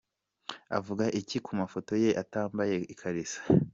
[0.77, 3.39] Avuga iki ku mafoto ye atambaye ikariso?.